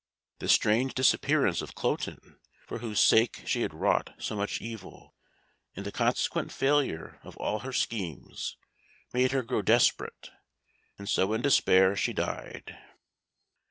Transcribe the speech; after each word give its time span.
The 0.39 0.49
strange 0.49 0.95
disappearance 0.95 1.61
of 1.61 1.75
Cloten, 1.75 2.39
for 2.65 2.79
whose 2.79 2.99
sake 2.99 3.43
she 3.45 3.61
had 3.61 3.71
wrought 3.71 4.15
so 4.17 4.35
much 4.35 4.59
evil, 4.59 5.13
and 5.75 5.85
the 5.85 5.91
consequent 5.91 6.51
failure 6.51 7.19
of 7.21 7.37
all 7.37 7.59
her 7.59 7.71
schemes, 7.71 8.57
made 9.13 9.31
her 9.31 9.43
grow 9.43 9.61
desperate, 9.61 10.31
and 10.97 11.07
so 11.07 11.33
in 11.33 11.43
despair 11.43 11.95
she 11.95 12.13
died. 12.13 12.75